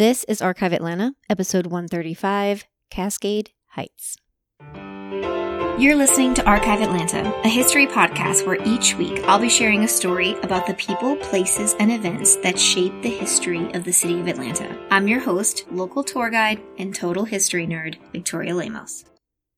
This 0.00 0.24
is 0.24 0.40
Archive 0.40 0.72
Atlanta, 0.72 1.12
episode 1.28 1.66
135 1.66 2.64
Cascade 2.88 3.50
Heights. 3.66 4.16
You're 5.78 5.94
listening 5.94 6.32
to 6.36 6.44
Archive 6.46 6.80
Atlanta, 6.80 7.30
a 7.44 7.48
history 7.48 7.86
podcast 7.86 8.46
where 8.46 8.56
each 8.66 8.94
week 8.94 9.22
I'll 9.24 9.38
be 9.38 9.50
sharing 9.50 9.84
a 9.84 9.88
story 9.88 10.40
about 10.40 10.66
the 10.66 10.72
people, 10.72 11.16
places, 11.16 11.74
and 11.78 11.92
events 11.92 12.36
that 12.36 12.58
shape 12.58 12.94
the 13.02 13.10
history 13.10 13.70
of 13.74 13.84
the 13.84 13.92
city 13.92 14.18
of 14.18 14.26
Atlanta. 14.26 14.74
I'm 14.90 15.06
your 15.06 15.20
host, 15.20 15.66
local 15.70 16.02
tour 16.02 16.30
guide, 16.30 16.62
and 16.78 16.94
total 16.94 17.26
history 17.26 17.66
nerd, 17.66 17.96
Victoria 18.10 18.54
Lemos. 18.54 19.04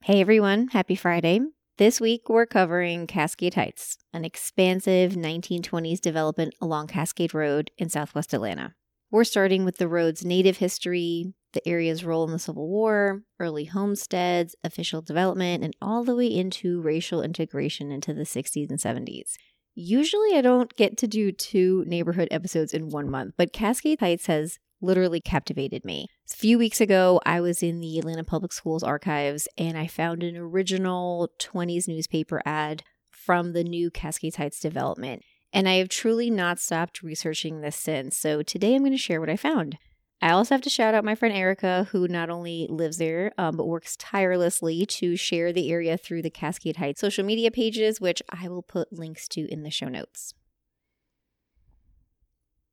Hey 0.02 0.20
everyone, 0.20 0.66
happy 0.72 0.96
Friday. 0.96 1.38
This 1.78 2.00
week 2.00 2.28
we're 2.28 2.46
covering 2.46 3.06
Cascade 3.06 3.54
Heights, 3.54 3.96
an 4.12 4.24
expansive 4.24 5.12
1920s 5.12 6.00
development 6.00 6.52
along 6.60 6.88
Cascade 6.88 7.32
Road 7.32 7.70
in 7.78 7.88
southwest 7.88 8.34
Atlanta. 8.34 8.74
We're 9.12 9.24
starting 9.24 9.66
with 9.66 9.76
the 9.76 9.88
road's 9.88 10.24
native 10.24 10.56
history, 10.56 11.34
the 11.52 11.68
area's 11.68 12.02
role 12.02 12.24
in 12.24 12.32
the 12.32 12.38
Civil 12.38 12.66
War, 12.66 13.24
early 13.38 13.66
homesteads, 13.66 14.56
official 14.64 15.02
development, 15.02 15.62
and 15.62 15.76
all 15.82 16.02
the 16.02 16.16
way 16.16 16.28
into 16.28 16.80
racial 16.80 17.20
integration 17.20 17.92
into 17.92 18.14
the 18.14 18.22
60s 18.22 18.70
and 18.70 18.78
70s. 18.78 19.32
Usually, 19.74 20.34
I 20.34 20.40
don't 20.40 20.74
get 20.76 20.96
to 20.96 21.06
do 21.06 21.30
two 21.30 21.84
neighborhood 21.86 22.28
episodes 22.30 22.72
in 22.72 22.88
one 22.88 23.10
month, 23.10 23.34
but 23.36 23.52
Cascade 23.52 24.00
Heights 24.00 24.28
has 24.28 24.58
literally 24.80 25.20
captivated 25.20 25.84
me. 25.84 26.06
A 26.32 26.34
few 26.34 26.56
weeks 26.56 26.80
ago, 26.80 27.20
I 27.26 27.42
was 27.42 27.62
in 27.62 27.80
the 27.80 27.98
Atlanta 27.98 28.24
Public 28.24 28.54
Schools 28.54 28.82
archives 28.82 29.46
and 29.58 29.76
I 29.76 29.88
found 29.88 30.22
an 30.22 30.38
original 30.38 31.28
20s 31.38 31.86
newspaper 31.86 32.40
ad 32.46 32.82
from 33.10 33.52
the 33.52 33.62
new 33.62 33.90
Cascade 33.90 34.36
Heights 34.36 34.58
development. 34.58 35.22
And 35.52 35.68
I 35.68 35.74
have 35.74 35.88
truly 35.88 36.30
not 36.30 36.58
stopped 36.58 37.02
researching 37.02 37.60
this 37.60 37.76
since. 37.76 38.16
So 38.16 38.42
today 38.42 38.74
I'm 38.74 38.82
going 38.82 38.92
to 38.92 38.98
share 38.98 39.20
what 39.20 39.30
I 39.30 39.36
found. 39.36 39.78
I 40.22 40.30
also 40.30 40.54
have 40.54 40.62
to 40.62 40.70
shout 40.70 40.94
out 40.94 41.04
my 41.04 41.16
friend 41.16 41.34
Erica, 41.34 41.88
who 41.90 42.06
not 42.06 42.30
only 42.30 42.68
lives 42.70 42.98
there, 42.98 43.32
um, 43.36 43.56
but 43.56 43.66
works 43.66 43.96
tirelessly 43.96 44.86
to 44.86 45.16
share 45.16 45.52
the 45.52 45.70
area 45.70 45.96
through 45.96 46.22
the 46.22 46.30
Cascade 46.30 46.76
Heights 46.76 47.00
social 47.00 47.24
media 47.24 47.50
pages, 47.50 48.00
which 48.00 48.22
I 48.30 48.48
will 48.48 48.62
put 48.62 48.92
links 48.92 49.26
to 49.28 49.52
in 49.52 49.64
the 49.64 49.70
show 49.70 49.88
notes. 49.88 50.32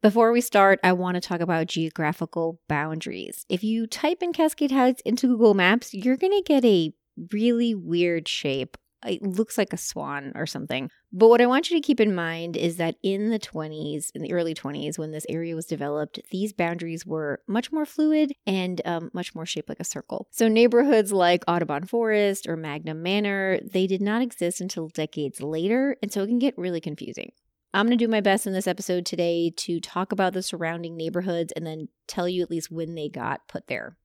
Before 0.02 0.31
we 0.31 0.41
start, 0.41 0.80
I 0.83 0.93
want 0.93 1.16
to 1.16 1.21
talk 1.21 1.41
about 1.41 1.67
geographical 1.67 2.61
boundaries. 2.69 3.45
If 3.49 3.64
you 3.64 3.88
type 3.88 4.21
in 4.21 4.31
Cascade 4.31 4.71
Heights 4.71 5.02
into 5.03 5.27
Google 5.27 5.55
Maps, 5.55 5.93
you're 5.93 6.17
going 6.17 6.31
to 6.31 6.43
get 6.43 6.64
a 6.64 6.93
really 7.33 7.75
weird 7.75 8.27
shape 8.27 8.77
it 9.05 9.22
looks 9.22 9.58
like 9.58 9.73
a 9.73 9.78
swan 9.78 10.31
or 10.36 10.45
something. 10.45 10.89
But 11.11 11.30
what 11.30 11.42
I 11.42 11.47
want 11.47 11.69
you 11.69 11.78
to 11.78 11.86
keep 11.86 12.00
in 12.00 12.14
mind 12.14 12.55
is 12.55 12.78
that 12.78 12.95
in 13.02 13.30
the 13.30 13.39
20s, 13.39 14.11
in 14.14 14.22
the 14.22 14.33
early 14.33 14.53
20s, 14.53 14.97
when 14.97 15.11
this 15.11 15.25
area 15.30 15.55
was 15.55 15.66
developed, 15.66 16.19
these 16.31 16.53
boundaries 16.53 17.05
were 17.05 17.42
much 17.47 17.72
more 17.72 17.86
fluid 17.86 18.33
and 18.45 18.81
um, 18.86 19.09
much 19.14 19.33
more 19.33 19.45
shaped 19.45 19.70
like 19.70 19.80
a 19.80 19.86
circle. 19.86 20.27
So 20.31 20.47
neighborhoods 20.47 21.11
like 21.11 21.44
Audubon 21.47 21.86
Forest 21.86 22.47
or 22.47 22.55
Magnum 22.55 23.02
Manor, 23.02 23.59
they 23.64 23.88
did 23.88 24.02
not 24.02 24.22
exist 24.22 24.61
until 24.61 24.89
decades 24.89 25.42
later, 25.42 25.97
and 26.03 26.11
so 26.11 26.23
it 26.23 26.27
can 26.27 26.39
get 26.39 26.58
really 26.58 26.81
confusing. 26.81 27.31
I'm 27.73 27.86
going 27.86 27.97
to 27.97 28.03
do 28.03 28.09
my 28.09 28.22
best 28.22 28.47
in 28.47 28.53
this 28.53 28.67
episode 28.67 29.05
today 29.05 29.52
to 29.58 29.80
talk 29.80 30.11
about 30.11 30.33
the 30.33 30.42
surrounding 30.42 30.97
neighborhoods 30.97 31.53
and 31.55 31.66
then 31.66 31.89
tell 32.08 32.27
you 32.27 32.42
at 32.42 32.50
least 32.50 32.72
when 32.72 32.95
they 32.95 33.09
got 33.09 33.47
put 33.47 33.67
there. 33.67 33.95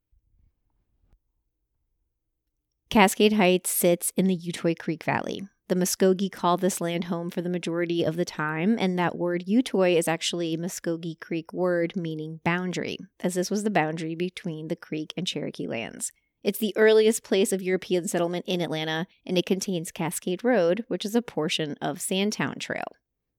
Cascade 2.91 3.33
Heights 3.33 3.71
sits 3.71 4.13
in 4.17 4.27
the 4.27 4.39
Utoy 4.39 4.79
Creek 4.79 5.03
Valley. 5.03 5.43
The 5.69 5.75
Muskogee 5.75 6.31
called 6.31 6.61
this 6.61 6.81
land 6.81 7.05
home 7.05 7.31
for 7.31 7.41
the 7.41 7.49
majority 7.49 8.05
of 8.05 8.17
the 8.17 8.25
time, 8.25 8.77
and 8.79 8.99
that 8.99 9.17
word 9.17 9.45
Utoy 9.49 9.97
is 9.97 10.07
actually 10.07 10.55
a 10.55 10.59
Muskogee 10.59 11.19
Creek 11.19 11.53
word 11.53 11.97
meaning 11.97 12.41
boundary, 12.45 12.99
as 13.21 13.35
this 13.35 13.51
was 13.51 13.65
the 13.65 13.71
boundary 13.71 14.15
between 14.15 14.69
the 14.69 14.77
Creek 14.77 15.15
and 15.17 15.27
Cherokee 15.27 15.67
lands. 15.67 16.13
It's 16.43 16.59
the 16.59 16.77
earliest 16.77 17.25
place 17.25 17.51
of 17.51 17.63
European 17.63 18.07
settlement 18.07 18.45
in 18.47 18.61
Atlanta, 18.61 19.07
and 19.25 19.39
it 19.39 19.47
contains 19.47 19.91
Cascade 19.91 20.45
Road, 20.45 20.85
which 20.89 21.07
is 21.07 21.15
a 21.15 21.23
portion 21.23 21.77
of 21.81 22.03
Sandtown 22.03 22.57
Trail. 22.59 22.85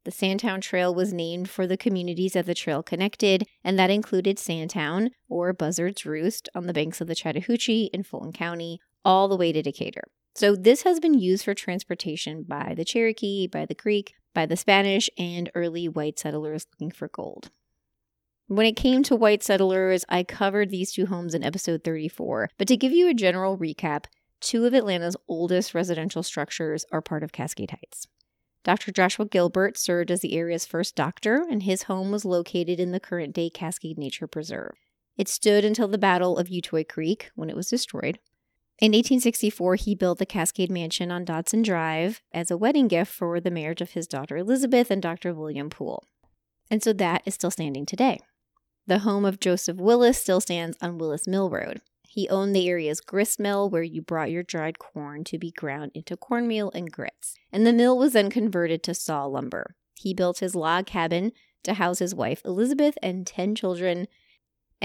The 0.04 0.12
Sandtown 0.12 0.62
Trail 0.62 0.94
was 0.94 1.14
named 1.14 1.48
for 1.50 1.68
the 1.68 1.78
communities 1.78 2.34
that 2.34 2.48
the 2.48 2.56
trail 2.56 2.82
connected, 2.82 3.44
and 3.64 3.78
that 3.78 3.92
included 3.92 4.40
Sandtown, 4.40 5.12
or 5.30 5.54
Buzzard's 5.54 6.06
Roost, 6.06 6.50
on 6.56 6.66
the 6.66 6.74
banks 6.74 7.00
of 7.00 7.08
the 7.08 7.16
Chattahoochee 7.16 7.92
in 7.94 8.02
Fulton 8.02 8.34
County, 8.34 8.80
all 9.06 9.28
the 9.28 9.38
way 9.38 9.52
to 9.52 9.62
Decatur. 9.62 10.04
So 10.36 10.56
this 10.56 10.82
has 10.82 11.00
been 11.00 11.14
used 11.14 11.46
for 11.46 11.54
transportation 11.54 12.44
by 12.44 12.74
the 12.76 12.84
Cherokee, 12.84 13.48
by 13.48 13.66
the 13.66 13.76
Creek, 13.76 14.16
by 14.34 14.46
the 14.46 14.58
Spanish, 14.58 15.10
and 15.18 15.50
early 15.56 15.88
white 15.88 16.20
settlers 16.20 16.66
looking 16.74 16.92
for 16.92 17.08
gold. 17.08 17.52
When 18.48 18.66
it 18.66 18.76
came 18.76 19.02
to 19.04 19.16
white 19.16 19.44
settlers, 19.44 20.04
I 20.10 20.24
covered 20.24 20.70
these 20.70 20.92
two 20.92 21.06
homes 21.06 21.34
in 21.34 21.44
episode 21.44 21.84
34, 21.84 22.50
but 22.58 22.68
to 22.68 22.78
give 22.78 22.92
you 22.92 23.08
a 23.10 23.14
general 23.14 23.58
recap, 23.58 24.06
two 24.42 24.66
of 24.66 24.74
Atlanta's 24.74 25.16
oldest 25.28 25.74
residential 25.74 26.22
structures 26.22 26.86
are 26.92 27.02
part 27.02 27.24
of 27.24 27.32
Cascade 27.32 27.72
Heights. 27.72 28.08
Dr. 28.64 28.92
Joshua 28.92 29.26
Gilbert 29.26 29.78
served 29.78 30.12
as 30.12 30.20
the 30.20 30.34
area's 30.34 30.66
first 30.66 30.96
doctor, 30.96 31.46
and 31.50 31.64
his 31.64 31.84
home 31.84 32.12
was 32.12 32.26
located 32.26 32.80
in 32.80 32.92
the 32.92 33.00
current 33.00 33.34
day 33.34 33.50
Cascade 33.50 33.98
Nature 33.98 34.28
Preserve. 34.28 34.76
It 35.18 35.28
stood 35.28 35.64
until 35.64 35.88
the 35.88 35.98
Battle 35.98 36.38
of 36.38 36.50
Utoy 36.50 36.88
Creek, 36.88 37.32
when 37.36 37.50
it 37.50 37.56
was 37.56 37.70
destroyed. 37.70 38.20
In 38.78 38.92
1864, 38.92 39.76
he 39.76 39.96
built 39.96 40.20
the 40.20 40.26
Cascade 40.26 40.70
Mansion 40.70 41.10
on 41.10 41.24
Dodson 41.24 41.62
Drive 41.62 42.22
as 42.34 42.52
a 42.52 42.58
wedding 42.58 42.90
gift 42.90 43.10
for 43.10 43.40
the 43.40 43.50
marriage 43.50 43.80
of 43.80 43.92
his 43.92 44.06
daughter 44.06 44.36
Elizabeth 44.36 44.92
and 44.92 45.02
Dr. 45.02 45.34
William 45.34 45.70
Poole. 45.70 46.04
And 46.70 46.84
so 46.84 46.92
that 46.92 47.22
is 47.26 47.34
still 47.34 47.52
standing 47.52 47.86
today. 47.86 48.20
The 48.86 49.00
home 49.00 49.24
of 49.24 49.40
Joseph 49.40 49.78
Willis 49.78 50.18
still 50.18 50.42
stands 50.42 50.78
on 50.82 50.98
Willis 50.98 51.26
Mill 51.26 51.50
Road. 51.50 51.80
He 52.04 52.28
owned 52.28 52.54
the 52.54 52.68
area's 52.68 53.00
grist 53.00 53.40
mill 53.40 53.70
where 53.70 53.82
you 53.82 54.02
brought 54.02 54.30
your 54.30 54.44
dried 54.44 54.78
corn 54.78 55.24
to 55.26 55.38
be 55.38 55.52
ground 55.52 55.92
into 55.94 56.18
cornmeal 56.18 56.70
and 56.72 56.92
grits. 56.92 57.36
And 57.54 57.66
the 57.66 57.74
mill 57.74 57.98
was 57.98 58.12
then 58.12 58.30
converted 58.30 58.84
to 58.84 58.94
saw 58.94 59.26
lumber. 59.26 59.76
He 59.94 60.14
built 60.14 60.40
his 60.40 60.54
log 60.54 60.86
cabin 60.86 61.32
to 61.64 61.76
house 61.76 62.00
his 62.00 62.14
wife 62.14 62.42
Elizabeth 62.44 62.98
and 63.02 63.26
10 63.26 63.56
children 63.56 64.08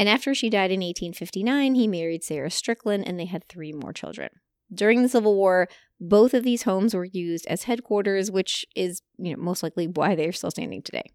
and 0.00 0.08
after 0.08 0.34
she 0.34 0.48
died 0.48 0.70
in 0.70 0.80
1859, 0.80 1.74
he 1.74 1.86
married 1.86 2.24
Sarah 2.24 2.50
Strickland 2.50 3.06
and 3.06 3.20
they 3.20 3.26
had 3.26 3.46
three 3.46 3.70
more 3.70 3.92
children. 3.92 4.30
During 4.72 5.02
the 5.02 5.10
Civil 5.10 5.36
War, 5.36 5.68
both 6.00 6.32
of 6.32 6.42
these 6.42 6.62
homes 6.62 6.94
were 6.94 7.04
used 7.04 7.46
as 7.48 7.64
headquarters, 7.64 8.30
which 8.30 8.64
is, 8.74 9.02
you 9.18 9.36
know, 9.36 9.42
most 9.42 9.62
likely 9.62 9.86
why 9.86 10.14
they're 10.14 10.32
still 10.32 10.52
standing 10.52 10.80
today. 10.80 11.12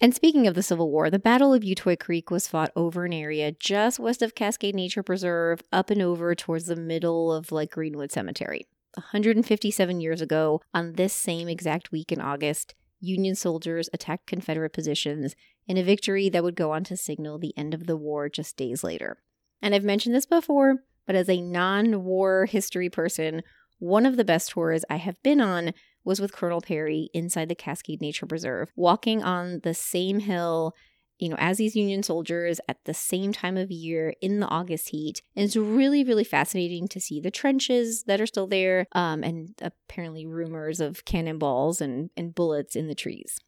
And 0.00 0.14
speaking 0.14 0.46
of 0.46 0.54
the 0.54 0.62
Civil 0.62 0.92
War, 0.92 1.10
the 1.10 1.18
Battle 1.18 1.52
of 1.52 1.64
Utoy 1.64 1.98
Creek 1.98 2.30
was 2.30 2.46
fought 2.46 2.70
over 2.76 3.06
an 3.06 3.12
area 3.12 3.50
just 3.50 3.98
west 3.98 4.22
of 4.22 4.36
Cascade 4.36 4.76
Nature 4.76 5.02
Preserve, 5.02 5.62
up 5.72 5.90
and 5.90 6.00
over 6.00 6.36
towards 6.36 6.66
the 6.66 6.76
middle 6.76 7.32
of 7.32 7.50
like 7.50 7.72
Greenwood 7.72 8.12
Cemetery. 8.12 8.68
157 8.94 10.00
years 10.00 10.20
ago, 10.20 10.60
on 10.72 10.92
this 10.92 11.12
same 11.12 11.48
exact 11.48 11.90
week 11.90 12.12
in 12.12 12.20
August, 12.20 12.76
Union 13.02 13.34
soldiers 13.34 13.90
attacked 13.92 14.26
Confederate 14.26 14.72
positions 14.72 15.34
in 15.66 15.76
a 15.76 15.82
victory 15.82 16.28
that 16.28 16.44
would 16.44 16.54
go 16.54 16.70
on 16.70 16.84
to 16.84 16.96
signal 16.96 17.38
the 17.38 17.52
end 17.56 17.74
of 17.74 17.86
the 17.86 17.96
war 17.96 18.28
just 18.28 18.56
days 18.56 18.84
later. 18.84 19.18
And 19.60 19.74
I've 19.74 19.84
mentioned 19.84 20.14
this 20.14 20.26
before, 20.26 20.76
but 21.06 21.16
as 21.16 21.28
a 21.28 21.40
non 21.40 22.04
war 22.04 22.46
history 22.46 22.88
person, 22.88 23.42
one 23.78 24.06
of 24.06 24.16
the 24.16 24.24
best 24.24 24.50
tours 24.50 24.84
I 24.88 24.96
have 24.96 25.20
been 25.22 25.40
on 25.40 25.72
was 26.04 26.20
with 26.20 26.32
Colonel 26.32 26.60
Perry 26.60 27.10
inside 27.12 27.48
the 27.48 27.54
Cascade 27.56 28.00
Nature 28.00 28.26
Preserve, 28.26 28.70
walking 28.76 29.22
on 29.22 29.60
the 29.64 29.74
same 29.74 30.20
hill 30.20 30.72
you 31.22 31.28
know, 31.28 31.36
as 31.38 31.58
these 31.58 31.76
Union 31.76 32.02
soldiers 32.02 32.60
at 32.68 32.84
the 32.84 32.92
same 32.92 33.32
time 33.32 33.56
of 33.56 33.70
year 33.70 34.12
in 34.20 34.40
the 34.40 34.48
August 34.48 34.88
heat. 34.88 35.22
And 35.36 35.44
it's 35.44 35.54
really, 35.54 36.02
really 36.02 36.24
fascinating 36.24 36.88
to 36.88 37.00
see 37.00 37.20
the 37.20 37.30
trenches 37.30 38.02
that 38.08 38.20
are 38.20 38.26
still 38.26 38.48
there 38.48 38.88
um, 38.90 39.22
and 39.22 39.54
apparently 39.62 40.26
rumors 40.26 40.80
of 40.80 41.04
cannonballs 41.04 41.80
and, 41.80 42.10
and 42.16 42.34
bullets 42.34 42.74
in 42.74 42.88
the 42.88 42.96
trees. 42.96 43.38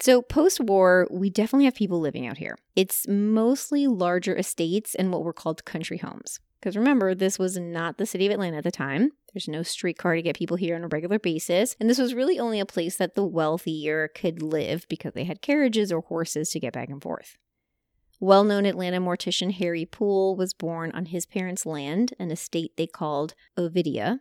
So, 0.00 0.20
post 0.20 0.58
war, 0.58 1.06
we 1.12 1.30
definitely 1.30 1.66
have 1.66 1.76
people 1.76 2.00
living 2.00 2.26
out 2.26 2.38
here. 2.38 2.58
It's 2.74 3.06
mostly 3.06 3.86
larger 3.86 4.36
estates 4.36 4.96
and 4.96 5.12
what 5.12 5.22
were 5.22 5.32
called 5.32 5.64
country 5.64 5.98
homes. 5.98 6.40
Because 6.64 6.78
remember, 6.78 7.14
this 7.14 7.38
was 7.38 7.58
not 7.58 7.98
the 7.98 8.06
city 8.06 8.24
of 8.24 8.32
Atlanta 8.32 8.56
at 8.56 8.64
the 8.64 8.70
time. 8.70 9.12
There's 9.34 9.48
no 9.48 9.62
streetcar 9.62 10.14
to 10.14 10.22
get 10.22 10.38
people 10.38 10.56
here 10.56 10.74
on 10.74 10.84
a 10.84 10.88
regular 10.88 11.18
basis. 11.18 11.76
And 11.78 11.90
this 11.90 11.98
was 11.98 12.14
really 12.14 12.38
only 12.38 12.58
a 12.58 12.64
place 12.64 12.96
that 12.96 13.14
the 13.14 13.22
wealthier 13.22 14.08
could 14.08 14.40
live 14.40 14.86
because 14.88 15.12
they 15.12 15.24
had 15.24 15.42
carriages 15.42 15.92
or 15.92 16.00
horses 16.00 16.48
to 16.52 16.60
get 16.60 16.72
back 16.72 16.88
and 16.88 17.02
forth. 17.02 17.36
Well 18.18 18.44
known 18.44 18.64
Atlanta 18.64 18.98
mortician 18.98 19.52
Harry 19.52 19.84
Poole 19.84 20.36
was 20.36 20.54
born 20.54 20.90
on 20.92 21.04
his 21.04 21.26
parents' 21.26 21.66
land, 21.66 22.14
an 22.18 22.30
estate 22.30 22.78
they 22.78 22.86
called 22.86 23.34
Ovidia. 23.58 24.20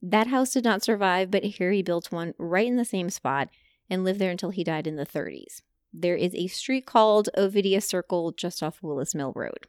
That 0.00 0.28
house 0.28 0.54
did 0.54 0.64
not 0.64 0.82
survive, 0.82 1.30
but 1.30 1.44
Harry 1.58 1.82
built 1.82 2.10
one 2.10 2.32
right 2.38 2.66
in 2.66 2.76
the 2.76 2.86
same 2.86 3.10
spot 3.10 3.50
and 3.90 4.02
lived 4.02 4.18
there 4.18 4.30
until 4.30 4.48
he 4.48 4.64
died 4.64 4.86
in 4.86 4.96
the 4.96 5.04
30s. 5.04 5.60
There 5.92 6.16
is 6.16 6.34
a 6.34 6.46
street 6.46 6.86
called 6.86 7.28
Ovidia 7.36 7.82
Circle 7.82 8.32
just 8.32 8.62
off 8.62 8.82
Willis 8.82 9.14
Mill 9.14 9.34
Road. 9.36 9.66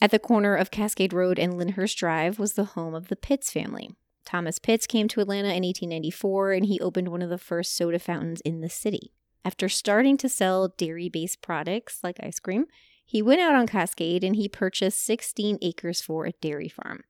At 0.00 0.10
the 0.10 0.18
corner 0.18 0.54
of 0.54 0.70
Cascade 0.70 1.12
Road 1.12 1.38
and 1.38 1.56
Lyndhurst 1.56 1.96
Drive 1.96 2.38
was 2.38 2.54
the 2.54 2.64
home 2.64 2.94
of 2.94 3.08
the 3.08 3.16
Pitts 3.16 3.50
family. 3.50 3.90
Thomas 4.24 4.58
Pitts 4.58 4.86
came 4.86 5.08
to 5.08 5.20
Atlanta 5.20 5.48
in 5.48 5.62
1894 5.62 6.52
and 6.52 6.66
he 6.66 6.80
opened 6.80 7.08
one 7.08 7.22
of 7.22 7.30
the 7.30 7.38
first 7.38 7.76
soda 7.76 7.98
fountains 7.98 8.40
in 8.40 8.60
the 8.60 8.68
city. 8.68 9.12
After 9.44 9.68
starting 9.68 10.16
to 10.18 10.28
sell 10.28 10.68
dairy 10.68 11.08
based 11.08 11.42
products 11.42 12.00
like 12.02 12.16
ice 12.22 12.38
cream, 12.38 12.66
he 13.04 13.20
went 13.22 13.40
out 13.40 13.54
on 13.54 13.66
Cascade 13.66 14.24
and 14.24 14.34
he 14.34 14.48
purchased 14.48 15.04
16 15.04 15.58
acres 15.60 16.00
for 16.00 16.26
a 16.26 16.32
dairy 16.40 16.68
farm. 16.68 17.04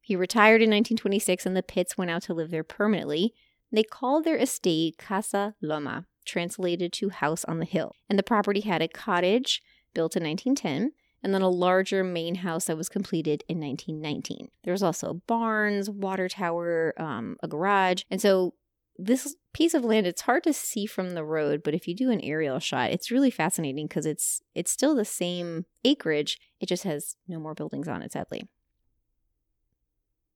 He 0.00 0.16
retired 0.16 0.62
in 0.62 0.70
1926 0.70 1.44
and 1.44 1.56
the 1.56 1.62
Pitts 1.62 1.98
went 1.98 2.10
out 2.10 2.22
to 2.22 2.34
live 2.34 2.50
there 2.50 2.64
permanently. 2.64 3.34
They 3.72 3.82
called 3.82 4.24
their 4.24 4.36
estate 4.36 4.96
Casa 4.96 5.54
Loma, 5.60 6.06
translated 6.24 6.92
to 6.94 7.10
house 7.10 7.44
on 7.44 7.58
the 7.58 7.66
hill. 7.66 7.92
And 8.08 8.18
the 8.18 8.22
property 8.22 8.60
had 8.60 8.80
a 8.80 8.88
cottage 8.88 9.60
built 9.92 10.16
in 10.16 10.22
1910 10.22 10.92
and 11.22 11.34
then 11.34 11.42
a 11.42 11.48
larger 11.48 12.04
main 12.04 12.36
house 12.36 12.66
that 12.66 12.76
was 12.76 12.88
completed 12.88 13.44
in 13.48 13.60
1919. 13.60 14.48
There 14.64 14.72
was 14.72 14.82
also 14.82 15.22
barns, 15.26 15.90
water 15.90 16.28
tower, 16.28 16.94
um, 16.96 17.36
a 17.42 17.48
garage. 17.48 18.02
And 18.10 18.20
so 18.20 18.54
this 18.98 19.36
piece 19.52 19.74
of 19.74 19.84
land 19.84 20.06
it's 20.06 20.22
hard 20.22 20.42
to 20.42 20.52
see 20.52 20.84
from 20.84 21.10
the 21.10 21.24
road 21.24 21.62
but 21.62 21.72
if 21.72 21.86
you 21.86 21.94
do 21.94 22.10
an 22.10 22.20
aerial 22.20 22.58
shot 22.58 22.90
it's 22.90 23.12
really 23.12 23.30
fascinating 23.30 23.86
because 23.86 24.04
it's 24.04 24.42
it's 24.56 24.72
still 24.72 24.92
the 24.92 25.04
same 25.04 25.64
acreage 25.84 26.36
it 26.60 26.66
just 26.66 26.82
has 26.82 27.14
no 27.28 27.38
more 27.38 27.54
buildings 27.54 27.86
on 27.86 28.02
it 28.02 28.12
sadly 28.12 28.42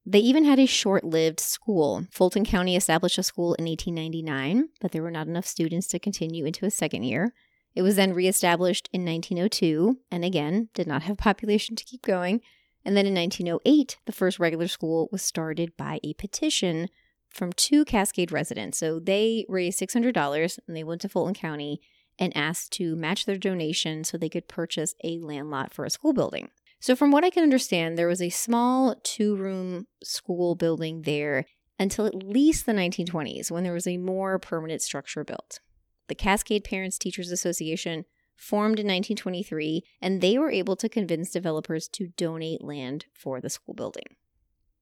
they 0.05 0.19
even 0.19 0.43
had 0.43 0.59
a 0.59 0.65
short 0.65 1.05
lived 1.05 1.39
school. 1.39 2.05
Fulton 2.11 2.43
County 2.43 2.75
established 2.75 3.17
a 3.17 3.23
school 3.23 3.53
in 3.53 3.65
1899, 3.65 4.67
but 4.81 4.91
there 4.91 5.01
were 5.01 5.11
not 5.11 5.27
enough 5.27 5.45
students 5.45 5.87
to 5.87 5.99
continue 5.99 6.45
into 6.45 6.65
a 6.65 6.71
second 6.71 7.03
year. 7.03 7.33
It 7.75 7.81
was 7.81 7.95
then 7.95 8.13
reestablished 8.13 8.89
in 8.93 9.05
1902, 9.05 9.97
and 10.11 10.23
again, 10.23 10.69
did 10.73 10.87
not 10.87 11.03
have 11.03 11.17
population 11.17 11.75
to 11.75 11.83
keep 11.83 12.03
going. 12.03 12.41
And 12.85 12.95
then 12.97 13.05
in 13.05 13.15
1908, 13.15 13.97
the 14.05 14.11
first 14.11 14.39
regular 14.39 14.67
school 14.67 15.09
was 15.11 15.21
started 15.21 15.75
by 15.77 15.99
a 16.03 16.13
petition 16.13 16.89
from 17.29 17.53
two 17.53 17.83
Cascade 17.85 18.31
residents. 18.31 18.77
So 18.77 18.99
they 18.99 19.45
raised 19.49 19.79
$600 19.79 20.59
and 20.67 20.77
they 20.77 20.83
went 20.83 21.01
to 21.01 21.09
Fulton 21.09 21.33
County 21.33 21.81
and 22.19 22.35
asked 22.37 22.71
to 22.73 22.95
match 22.95 23.25
their 23.25 23.37
donation 23.37 24.03
so 24.03 24.17
they 24.17 24.29
could 24.29 24.47
purchase 24.47 24.93
a 25.03 25.17
land 25.19 25.49
lot 25.49 25.73
for 25.73 25.83
a 25.83 25.89
school 25.89 26.13
building. 26.13 26.49
So, 26.79 26.95
from 26.95 27.11
what 27.11 27.23
I 27.23 27.29
can 27.29 27.43
understand, 27.43 27.97
there 27.97 28.09
was 28.09 28.21
a 28.21 28.29
small 28.29 28.95
two 29.03 29.35
room 29.35 29.87
school 30.03 30.53
building 30.53 31.03
there 31.03 31.45
until 31.79 32.05
at 32.05 32.13
least 32.13 32.65
the 32.65 32.73
1920s 32.73 33.49
when 33.49 33.63
there 33.63 33.73
was 33.73 33.87
a 33.87 33.97
more 33.97 34.37
permanent 34.37 34.81
structure 34.81 35.23
built. 35.23 35.59
The 36.07 36.15
Cascade 36.15 36.63
Parents 36.63 36.97
Teachers 36.97 37.31
Association 37.31 38.05
formed 38.35 38.79
in 38.79 38.87
1923, 38.87 39.83
and 40.01 40.21
they 40.21 40.37
were 40.37 40.51
able 40.51 40.75
to 40.75 40.89
convince 40.89 41.31
developers 41.31 41.87
to 41.89 42.07
donate 42.17 42.63
land 42.63 43.05
for 43.13 43.39
the 43.39 43.49
school 43.49 43.73
building. 43.73 44.15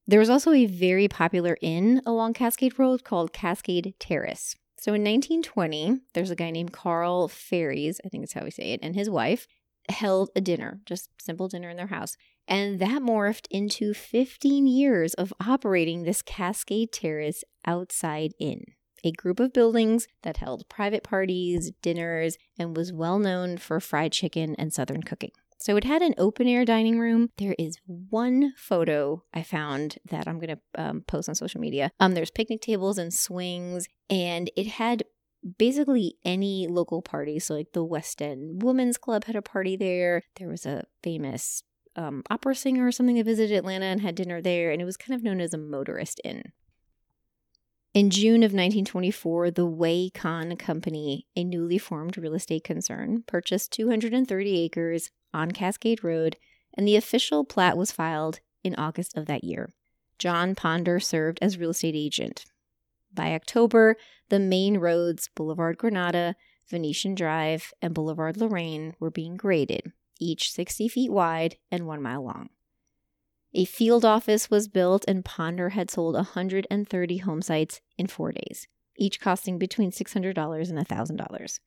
There 0.08 0.20
was 0.20 0.30
also 0.30 0.52
a 0.52 0.66
very 0.66 1.08
popular 1.08 1.58
inn 1.62 2.02
along 2.06 2.34
Cascade 2.34 2.80
Road 2.80 3.04
called 3.04 3.34
Cascade 3.34 3.94
Terrace. 4.00 4.56
So 4.78 4.94
in 4.94 5.04
1920, 5.04 6.00
there's 6.14 6.32
a 6.32 6.36
guy 6.36 6.50
named 6.50 6.74
Carl 6.74 7.28
Ferries, 7.28 8.02
I 8.04 8.10
think 8.10 8.24
that's 8.24 8.34
how 8.34 8.44
we 8.44 8.52
say 8.52 8.74
it, 8.74 8.80
and 8.82 8.96
his 8.96 9.10
wife, 9.10 9.48
held 9.90 10.32
a 10.36 10.42
dinner, 10.42 10.82
just 10.86 11.10
simple 11.22 11.48
dinner 11.48 11.70
in 11.70 11.78
their 11.78 11.88
house. 11.88 12.18
And 12.48 12.80
that 12.80 13.02
morphed 13.02 13.46
into 13.52 13.94
15 13.94 14.66
years 14.66 15.14
of 15.14 15.34
operating 15.46 16.04
this 16.04 16.22
Cascade 16.22 16.92
Terrace 16.92 17.44
outside 17.66 18.34
inn, 18.40 18.66
a 19.04 19.12
group 19.12 19.40
of 19.40 19.54
buildings 19.54 20.08
that 20.24 20.38
held 20.38 20.68
private 20.70 21.04
parties, 21.04 21.72
dinners, 21.82 22.38
and 22.58 22.76
was 22.76 22.94
well 22.94 23.20
known 23.20 23.58
for 23.58 23.80
fried 23.80 24.12
chicken 24.12 24.56
and 24.58 24.74
southern 24.74 25.04
cooking. 25.04 25.32
So 25.62 25.78
it 25.78 25.84
had 25.84 26.02
an 26.02 26.16
open 26.18 26.48
air 26.48 26.66
dining 26.66 27.00
room. 27.00 27.30
There 27.38 27.56
is 27.60 27.78
one 27.86 28.54
photo 28.58 29.24
I 29.32 29.44
found 29.44 30.00
that 30.10 30.28
I'm 30.28 30.40
going 30.40 30.58
to 30.58 30.82
um, 30.84 31.02
post 31.02 31.30
on 31.30 31.36
social 31.36 31.62
media. 31.62 31.92
Um, 32.00 32.16
there's 32.16 32.32
picnic 32.32 32.62
tables 32.62 32.98
and 32.98 33.14
swings, 33.14 33.88
and 34.10 34.50
it 34.58 34.66
had 34.68 35.04
basically 35.60 36.16
any 36.26 36.68
local 36.68 37.04
party. 37.04 37.38
So, 37.38 37.54
like 37.54 37.74
the 37.74 37.84
West 37.84 38.24
End 38.24 38.64
Women's 38.64 38.98
Club 38.98 39.26
had 39.26 39.36
a 39.36 39.42
party 39.42 39.76
there. 39.76 40.24
There 40.38 40.50
was 40.50 40.66
a 40.66 40.86
famous 41.04 41.62
um, 41.96 42.24
opera 42.32 42.56
singer 42.56 42.88
or 42.88 42.92
something 42.92 43.18
that 43.18 43.26
visited 43.26 43.56
Atlanta 43.56 43.86
and 43.86 44.02
had 44.02 44.16
dinner 44.16 44.42
there, 44.42 44.72
and 44.72 44.82
it 44.82 44.86
was 44.86 44.98
kind 44.98 45.16
of 45.16 45.24
known 45.24 45.40
as 45.42 45.54
a 45.54 45.60
motorist 45.60 46.20
inn. 46.24 46.54
In 47.94 48.10
June 48.10 48.42
of 48.42 48.54
1924, 48.54 49.52
the 49.52 49.68
Waycon 49.68 50.58
Company, 50.58 51.28
a 51.36 51.44
newly 51.44 51.78
formed 51.78 52.18
real 52.18 52.34
estate 52.36 52.64
concern, 52.64 53.26
purchased 53.28 53.74
230 53.74 54.60
acres 54.62 55.12
on 55.34 55.52
Cascade 55.52 56.02
Road, 56.02 56.38
and 56.74 56.88
the 56.88 56.96
official 56.96 57.44
plat 57.44 57.76
was 57.76 57.92
filed 57.92 58.40
in 58.64 58.76
August 58.76 59.18
of 59.18 59.26
that 59.26 59.44
year. 59.44 59.74
John 60.18 60.56
Ponder 60.56 61.02
served 61.02 61.40
as 61.42 61.58
real 61.58 61.72
estate 61.72 61.96
agent. 61.98 62.46
By 63.14 63.34
October, 63.34 63.98
the 64.30 64.40
main 64.40 64.78
roads, 64.78 65.30
Boulevard 65.36 65.78
Granada, 65.78 66.38
Venetian 66.70 67.14
Drive, 67.14 67.74
and 67.82 67.94
Boulevard 67.94 68.38
Lorraine, 68.38 68.96
were 69.02 69.12
being 69.12 69.36
graded, 69.36 69.92
each 70.18 70.54
60 70.54 70.88
feet 70.88 71.12
wide 71.12 71.58
and 71.70 71.86
one 71.86 72.02
mile 72.02 72.24
long. 72.24 72.52
A 73.54 73.66
field 73.66 74.06
office 74.06 74.50
was 74.50 74.70
built, 74.70 75.04
and 75.08 75.26
Ponder 75.26 75.70
had 75.70 75.92
sold 75.92 76.16
130 76.16 77.18
home 77.18 77.42
sites 77.42 77.82
in 77.98 78.08
four 78.08 78.32
days, 78.32 78.68
each 78.98 79.20
costing 79.20 79.58
between 79.58 79.92
$600 79.92 80.70
and 80.70 80.88
$1,000. 80.88 81.60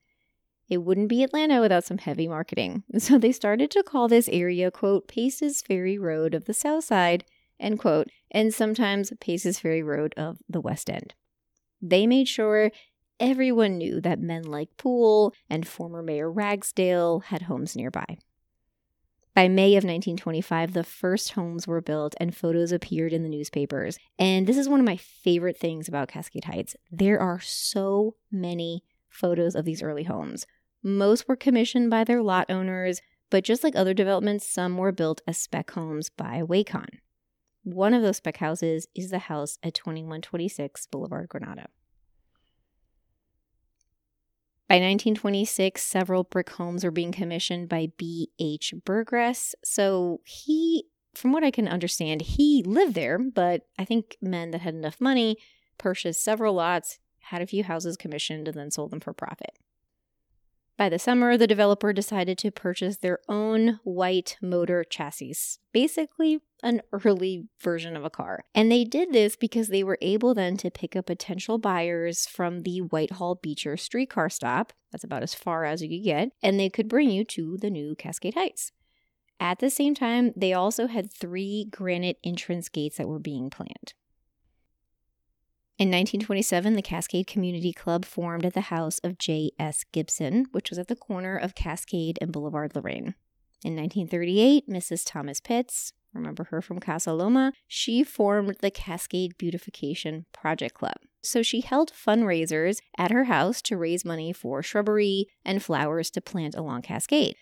It 0.68 0.78
wouldn't 0.78 1.10
be 1.10 1.22
Atlanta 1.22 1.60
without 1.60 1.84
some 1.84 1.98
heavy 1.98 2.26
marketing, 2.26 2.84
so 2.98 3.18
they 3.18 3.32
started 3.32 3.70
to 3.72 3.82
call 3.82 4.08
this 4.08 4.28
area, 4.28 4.70
quote, 4.70 5.08
Paces 5.08 5.60
Ferry 5.60 5.98
Road 5.98 6.34
of 6.34 6.46
the 6.46 6.54
South 6.54 6.84
Side, 6.84 7.24
end 7.60 7.78
quote, 7.78 8.08
and 8.30 8.52
sometimes 8.54 9.12
Paces 9.20 9.60
Ferry 9.60 9.82
Road 9.82 10.14
of 10.16 10.38
the 10.48 10.60
West 10.60 10.88
End. 10.88 11.14
They 11.82 12.06
made 12.06 12.28
sure 12.28 12.70
everyone 13.20 13.76
knew 13.76 14.00
that 14.00 14.18
men 14.18 14.44
like 14.44 14.76
Poole 14.78 15.34
and 15.50 15.68
former 15.68 16.02
Mayor 16.02 16.30
Ragsdale 16.30 17.20
had 17.20 17.42
homes 17.42 17.76
nearby. 17.76 18.16
By 19.34 19.48
May 19.48 19.70
of 19.70 19.82
1925, 19.82 20.74
the 20.74 20.84
first 20.84 21.32
homes 21.32 21.66
were 21.66 21.80
built 21.80 22.14
and 22.20 22.36
photos 22.36 22.70
appeared 22.70 23.12
in 23.12 23.24
the 23.24 23.28
newspapers. 23.28 23.98
And 24.16 24.46
this 24.46 24.56
is 24.56 24.68
one 24.68 24.78
of 24.78 24.86
my 24.86 24.96
favorite 24.96 25.58
things 25.58 25.88
about 25.88 26.06
Cascade 26.06 26.44
Heights. 26.44 26.76
There 26.92 27.18
are 27.20 27.40
so 27.40 28.14
many 28.30 28.84
photos 29.08 29.56
of 29.56 29.64
these 29.64 29.82
early 29.82 30.04
homes. 30.04 30.46
Most 30.84 31.26
were 31.26 31.34
commissioned 31.34 31.90
by 31.90 32.04
their 32.04 32.22
lot 32.22 32.48
owners, 32.48 33.00
but 33.28 33.42
just 33.42 33.64
like 33.64 33.74
other 33.74 33.92
developments, 33.92 34.48
some 34.48 34.76
were 34.76 34.92
built 34.92 35.20
as 35.26 35.36
spec 35.36 35.72
homes 35.72 36.10
by 36.10 36.40
Wacon. 36.44 37.00
One 37.64 37.92
of 37.92 38.02
those 38.02 38.18
spec 38.18 38.36
houses 38.36 38.86
is 38.94 39.10
the 39.10 39.18
house 39.18 39.58
at 39.64 39.74
2126 39.74 40.86
Boulevard 40.86 41.28
Granada. 41.28 41.70
By 44.66 44.76
1926, 44.76 45.82
several 45.82 46.24
brick 46.24 46.50
homes 46.50 46.84
were 46.84 46.90
being 46.90 47.12
commissioned 47.12 47.68
by 47.68 47.88
B.H. 47.98 48.74
Burgress. 48.84 49.54
So 49.62 50.20
he, 50.24 50.86
from 51.14 51.32
what 51.32 51.44
I 51.44 51.50
can 51.50 51.68
understand, 51.68 52.22
he 52.22 52.62
lived 52.64 52.94
there, 52.94 53.18
but 53.18 53.66
I 53.78 53.84
think 53.84 54.16
men 54.22 54.52
that 54.52 54.62
had 54.62 54.74
enough 54.74 55.00
money 55.00 55.36
purchased 55.76 56.24
several 56.24 56.54
lots, 56.54 56.98
had 57.20 57.42
a 57.42 57.46
few 57.46 57.64
houses 57.64 57.96
commissioned, 57.96 58.48
and 58.48 58.56
then 58.56 58.70
sold 58.70 58.90
them 58.90 59.00
for 59.00 59.12
profit. 59.12 59.58
By 60.76 60.88
the 60.88 60.98
summer, 60.98 61.36
the 61.36 61.46
developer 61.46 61.92
decided 61.92 62.36
to 62.38 62.50
purchase 62.50 62.96
their 62.96 63.20
own 63.28 63.78
white 63.84 64.36
motor 64.42 64.82
chassis, 64.82 65.60
basically 65.72 66.40
an 66.64 66.82
early 66.92 67.46
version 67.60 67.96
of 67.96 68.04
a 68.04 68.10
car. 68.10 68.44
And 68.56 68.72
they 68.72 68.82
did 68.82 69.12
this 69.12 69.36
because 69.36 69.68
they 69.68 69.84
were 69.84 69.98
able 70.02 70.34
then 70.34 70.56
to 70.56 70.72
pick 70.72 70.96
up 70.96 71.06
potential 71.06 71.58
buyers 71.58 72.26
from 72.26 72.62
the 72.62 72.80
Whitehall 72.80 73.36
Beecher 73.36 73.76
streetcar 73.76 74.28
stop. 74.28 74.72
That's 74.90 75.04
about 75.04 75.22
as 75.22 75.34
far 75.34 75.64
as 75.64 75.80
you 75.80 75.88
could 75.88 76.04
get. 76.04 76.30
And 76.42 76.58
they 76.58 76.70
could 76.70 76.88
bring 76.88 77.10
you 77.10 77.24
to 77.24 77.56
the 77.56 77.70
new 77.70 77.94
Cascade 77.94 78.34
Heights. 78.34 78.72
At 79.38 79.60
the 79.60 79.70
same 79.70 79.94
time, 79.94 80.32
they 80.34 80.52
also 80.52 80.88
had 80.88 81.12
three 81.12 81.68
granite 81.70 82.18
entrance 82.24 82.68
gates 82.68 82.96
that 82.96 83.08
were 83.08 83.20
being 83.20 83.48
planned. 83.48 83.94
In 85.76 85.88
1927, 85.88 86.74
the 86.74 86.82
Cascade 86.82 87.26
Community 87.26 87.72
Club 87.72 88.04
formed 88.04 88.46
at 88.46 88.54
the 88.54 88.60
house 88.60 89.00
of 89.00 89.18
J.S. 89.18 89.84
Gibson, 89.90 90.46
which 90.52 90.70
was 90.70 90.78
at 90.78 90.86
the 90.86 90.94
corner 90.94 91.36
of 91.36 91.56
Cascade 91.56 92.16
and 92.20 92.32
Boulevard 92.32 92.76
Lorraine. 92.76 93.16
In 93.64 93.74
1938, 93.74 94.68
Mrs. 94.68 95.02
Thomas 95.04 95.40
Pitts, 95.40 95.92
remember 96.12 96.44
her 96.44 96.62
from 96.62 96.78
Casa 96.78 97.12
Loma, 97.12 97.52
she 97.66 98.04
formed 98.04 98.58
the 98.60 98.70
Cascade 98.70 99.36
Beautification 99.36 100.26
Project 100.32 100.74
Club. 100.74 100.94
So 101.24 101.42
she 101.42 101.60
held 101.60 101.92
fundraisers 101.92 102.78
at 102.96 103.10
her 103.10 103.24
house 103.24 103.60
to 103.62 103.76
raise 103.76 104.04
money 104.04 104.32
for 104.32 104.62
shrubbery 104.62 105.26
and 105.44 105.60
flowers 105.60 106.08
to 106.12 106.20
plant 106.20 106.54
along 106.54 106.82
Cascade. 106.82 107.34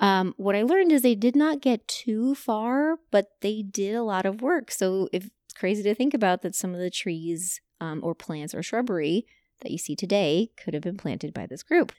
Um, 0.00 0.34
what 0.36 0.56
I 0.56 0.62
learned 0.62 0.90
is 0.90 1.02
they 1.02 1.14
did 1.14 1.36
not 1.36 1.60
get 1.60 1.86
too 1.86 2.34
far, 2.34 2.96
but 3.12 3.26
they 3.42 3.62
did 3.62 3.94
a 3.94 4.02
lot 4.02 4.26
of 4.26 4.42
work. 4.42 4.72
So 4.72 5.08
it's 5.12 5.30
crazy 5.54 5.84
to 5.84 5.94
think 5.94 6.14
about 6.14 6.42
that 6.42 6.56
some 6.56 6.74
of 6.74 6.80
the 6.80 6.90
trees 6.90 7.60
um, 7.80 8.00
or 8.02 8.14
plants 8.14 8.54
or 8.54 8.62
shrubbery 8.62 9.26
that 9.62 9.72
you 9.72 9.78
see 9.78 9.96
today 9.96 10.50
could 10.56 10.74
have 10.74 10.82
been 10.82 10.96
planted 10.96 11.32
by 11.32 11.46
this 11.46 11.62
group. 11.62 11.92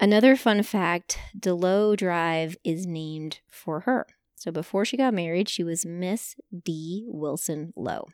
Another 0.00 0.34
fun 0.34 0.62
fact 0.62 1.18
Delowe 1.38 1.96
Drive 1.96 2.56
is 2.64 2.86
named 2.86 3.40
for 3.48 3.80
her. 3.80 4.06
So 4.34 4.50
before 4.50 4.86
she 4.86 4.96
got 4.96 5.12
married, 5.12 5.48
she 5.50 5.62
was 5.62 5.84
Miss 5.84 6.36
D. 6.64 7.04
Wilson 7.08 7.74
Low. 7.76 8.08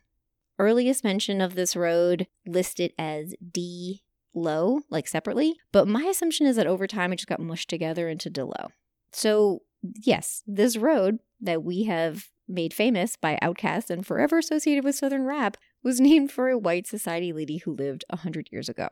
Earliest 0.58 1.04
mention 1.04 1.40
of 1.40 1.54
this 1.54 1.76
road 1.76 2.26
listed 2.46 2.92
as 2.98 3.34
D. 3.52 4.02
Low, 4.34 4.80
like 4.90 5.08
separately, 5.08 5.54
but 5.72 5.88
my 5.88 6.02
assumption 6.02 6.46
is 6.46 6.56
that 6.56 6.66
over 6.66 6.86
time 6.86 7.10
it 7.10 7.16
just 7.16 7.28
got 7.28 7.40
mushed 7.40 7.70
together 7.70 8.06
into 8.06 8.30
Delowe. 8.30 8.68
So, 9.10 9.62
yes, 9.82 10.42
this 10.46 10.76
road 10.76 11.20
that 11.40 11.62
we 11.62 11.84
have 11.84 12.26
made 12.48 12.74
famous 12.74 13.16
by 13.16 13.38
Outkast 13.42 13.88
and 13.88 14.06
forever 14.06 14.38
associated 14.38 14.84
with 14.84 14.94
Southern 14.94 15.24
rap 15.24 15.56
was 15.86 16.00
named 16.00 16.32
for 16.32 16.48
a 16.48 16.58
white 16.58 16.84
society 16.84 17.32
lady 17.32 17.58
who 17.58 17.72
lived 17.72 18.04
100 18.10 18.48
years 18.50 18.68
ago. 18.68 18.88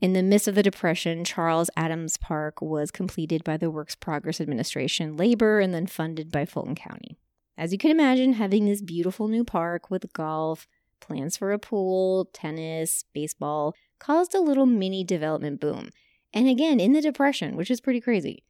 In 0.00 0.12
the 0.12 0.24
midst 0.24 0.48
of 0.48 0.56
the 0.56 0.62
Depression, 0.64 1.22
Charles 1.22 1.70
Adams 1.76 2.16
Park 2.16 2.60
was 2.60 2.90
completed 2.90 3.44
by 3.44 3.56
the 3.56 3.70
Works 3.70 3.94
Progress 3.94 4.40
Administration, 4.40 5.16
labor, 5.16 5.60
and 5.60 5.72
then 5.72 5.86
funded 5.86 6.32
by 6.32 6.44
Fulton 6.44 6.74
County. 6.74 7.16
As 7.56 7.70
you 7.70 7.78
can 7.78 7.92
imagine, 7.92 8.32
having 8.32 8.64
this 8.64 8.82
beautiful 8.82 9.28
new 9.28 9.44
park 9.44 9.88
with 9.88 10.12
golf, 10.12 10.66
plans 10.98 11.36
for 11.36 11.52
a 11.52 11.60
pool, 11.60 12.28
tennis, 12.32 13.04
baseball 13.14 13.76
caused 14.00 14.34
a 14.34 14.40
little 14.40 14.66
mini 14.66 15.04
development 15.04 15.60
boom. 15.60 15.90
And 16.34 16.48
again, 16.48 16.80
in 16.80 16.92
the 16.92 17.00
Depression, 17.00 17.54
which 17.54 17.70
is 17.70 17.80
pretty 17.80 18.00
crazy. 18.00 18.42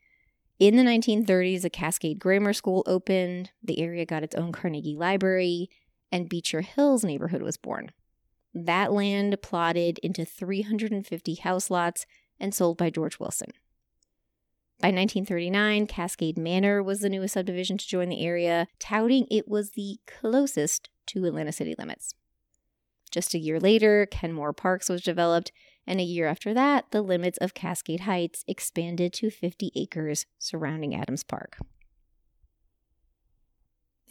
In 0.59 0.77
the 0.77 0.83
1930s, 0.83 1.65
a 1.65 1.69
Cascade 1.69 2.19
Grammar 2.19 2.55
School 2.55 2.85
opened, 2.87 3.51
the 3.63 3.81
area 3.81 4.07
got 4.07 4.23
its 4.23 4.35
own 4.35 4.53
Carnegie 4.53 4.97
Library, 4.97 5.69
and 6.13 6.29
Beecher 6.29 6.61
Hills 6.61 7.03
neighborhood 7.03 7.43
was 7.43 7.57
born. 7.57 7.91
That 8.55 8.93
land 8.93 9.41
plotted 9.43 9.99
into 10.01 10.25
350 10.27 11.35
house 11.37 11.71
lots 11.71 12.07
and 12.39 12.55
sold 12.55 12.77
by 12.77 12.91
George 12.91 13.19
Wilson. 13.19 13.53
By 14.81 14.89
1939, 14.89 15.87
Cascade 15.87 16.37
Manor 16.37 16.83
was 16.83 17.01
the 17.01 17.09
newest 17.09 17.35
subdivision 17.35 17.79
to 17.79 17.87
join 17.87 18.09
the 18.09 18.25
area, 18.25 18.67
touting 18.79 19.27
it 19.31 19.49
was 19.49 19.71
the 19.71 19.99
closest 20.07 20.91
to 21.07 21.25
Atlanta 21.25 21.53
city 21.53 21.75
limits. 21.79 22.15
Just 23.11 23.33
a 23.35 23.39
year 23.39 23.61
later, 23.61 24.07
Kenmore 24.07 24.53
Parks 24.53 24.89
was 24.89 25.03
developed, 25.03 25.53
and 25.87 26.01
a 26.01 26.05
year 26.05 26.27
after 26.27 26.53
that, 26.55 26.87
the 26.91 27.03
limits 27.03 27.39
of 27.39 27.55
Cascade 27.55 28.01
Heights 28.01 28.45
expanded 28.49 29.13
to 29.15 29.31
50 29.31 29.71
acres 29.77 30.27
surrounding 30.39 30.95
Adams 30.95 31.23
Park. 31.23 31.59